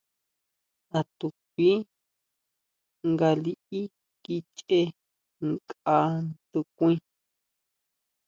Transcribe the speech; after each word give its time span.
A 0.97 0.99
to 1.17 1.27
kui 1.53 1.71
nga 3.11 3.29
liʼí 3.43 3.81
kichʼe 4.23 4.79
nkʼa 5.47 5.95
tukuí. 6.51 6.95